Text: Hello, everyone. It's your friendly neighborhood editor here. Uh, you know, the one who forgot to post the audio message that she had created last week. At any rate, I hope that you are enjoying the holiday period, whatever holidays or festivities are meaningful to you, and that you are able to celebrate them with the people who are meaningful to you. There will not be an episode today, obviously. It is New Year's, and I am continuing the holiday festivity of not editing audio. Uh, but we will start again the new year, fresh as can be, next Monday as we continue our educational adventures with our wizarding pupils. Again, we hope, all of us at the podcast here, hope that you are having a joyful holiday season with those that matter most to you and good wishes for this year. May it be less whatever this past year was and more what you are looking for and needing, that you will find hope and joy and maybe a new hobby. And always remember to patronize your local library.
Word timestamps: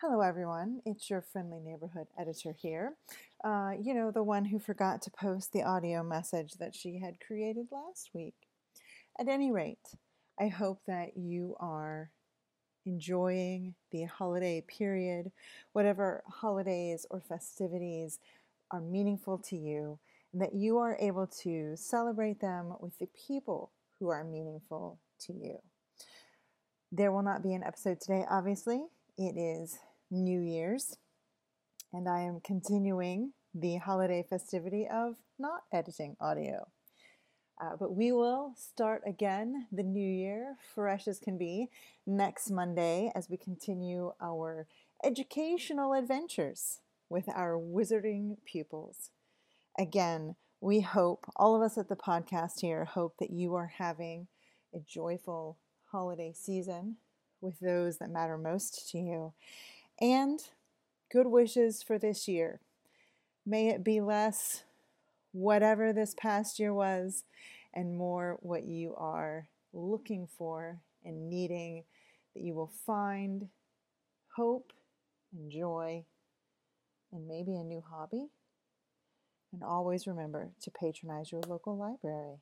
Hello, 0.00 0.20
everyone. 0.20 0.80
It's 0.86 1.10
your 1.10 1.20
friendly 1.20 1.58
neighborhood 1.58 2.06
editor 2.16 2.52
here. 2.52 2.94
Uh, 3.42 3.72
you 3.82 3.94
know, 3.94 4.12
the 4.12 4.22
one 4.22 4.44
who 4.44 4.60
forgot 4.60 5.02
to 5.02 5.10
post 5.10 5.52
the 5.52 5.64
audio 5.64 6.04
message 6.04 6.52
that 6.60 6.72
she 6.72 7.00
had 7.00 7.18
created 7.18 7.66
last 7.72 8.10
week. 8.14 8.36
At 9.18 9.26
any 9.26 9.50
rate, 9.50 9.96
I 10.38 10.46
hope 10.46 10.82
that 10.86 11.16
you 11.16 11.56
are 11.58 12.12
enjoying 12.86 13.74
the 13.90 14.04
holiday 14.04 14.64
period, 14.68 15.32
whatever 15.72 16.22
holidays 16.28 17.04
or 17.10 17.20
festivities 17.20 18.20
are 18.70 18.80
meaningful 18.80 19.38
to 19.48 19.56
you, 19.56 19.98
and 20.32 20.40
that 20.40 20.54
you 20.54 20.78
are 20.78 20.96
able 21.00 21.26
to 21.42 21.74
celebrate 21.74 22.40
them 22.40 22.72
with 22.78 22.96
the 23.00 23.08
people 23.26 23.72
who 23.98 24.10
are 24.10 24.22
meaningful 24.22 25.00
to 25.22 25.32
you. 25.32 25.58
There 26.92 27.10
will 27.10 27.24
not 27.24 27.42
be 27.42 27.52
an 27.52 27.64
episode 27.64 28.00
today, 28.00 28.24
obviously. 28.30 28.84
It 29.20 29.36
is 29.36 29.80
New 30.12 30.38
Year's, 30.38 30.96
and 31.92 32.08
I 32.08 32.20
am 32.20 32.38
continuing 32.38 33.32
the 33.52 33.78
holiday 33.78 34.22
festivity 34.22 34.86
of 34.86 35.16
not 35.40 35.62
editing 35.72 36.16
audio. 36.20 36.68
Uh, 37.60 37.74
but 37.76 37.96
we 37.96 38.12
will 38.12 38.52
start 38.56 39.02
again 39.04 39.66
the 39.72 39.82
new 39.82 40.08
year, 40.08 40.54
fresh 40.72 41.08
as 41.08 41.18
can 41.18 41.36
be, 41.36 41.68
next 42.06 42.48
Monday 42.48 43.10
as 43.12 43.28
we 43.28 43.36
continue 43.36 44.12
our 44.22 44.68
educational 45.02 45.94
adventures 45.94 46.78
with 47.08 47.28
our 47.28 47.58
wizarding 47.58 48.36
pupils. 48.44 49.10
Again, 49.76 50.36
we 50.60 50.82
hope, 50.82 51.26
all 51.34 51.56
of 51.56 51.62
us 51.62 51.76
at 51.76 51.88
the 51.88 51.96
podcast 51.96 52.60
here, 52.60 52.84
hope 52.84 53.16
that 53.18 53.30
you 53.30 53.56
are 53.56 53.72
having 53.78 54.28
a 54.72 54.78
joyful 54.78 55.58
holiday 55.90 56.32
season 56.32 56.98
with 57.40 57.58
those 57.60 57.98
that 57.98 58.10
matter 58.10 58.36
most 58.36 58.88
to 58.90 58.98
you 58.98 59.32
and 60.00 60.40
good 61.10 61.26
wishes 61.26 61.82
for 61.82 61.98
this 61.98 62.28
year. 62.28 62.60
May 63.46 63.68
it 63.68 63.82
be 63.82 64.00
less 64.00 64.64
whatever 65.32 65.92
this 65.92 66.14
past 66.14 66.58
year 66.58 66.72
was 66.74 67.24
and 67.74 67.96
more 67.96 68.38
what 68.40 68.64
you 68.64 68.94
are 68.96 69.48
looking 69.72 70.26
for 70.26 70.80
and 71.04 71.30
needing, 71.30 71.84
that 72.34 72.42
you 72.42 72.54
will 72.54 72.72
find 72.86 73.48
hope 74.36 74.72
and 75.32 75.50
joy 75.50 76.04
and 77.12 77.26
maybe 77.26 77.56
a 77.56 77.64
new 77.64 77.82
hobby. 77.88 78.28
And 79.52 79.62
always 79.62 80.06
remember 80.06 80.50
to 80.62 80.70
patronize 80.70 81.32
your 81.32 81.40
local 81.42 81.76
library. 81.76 82.36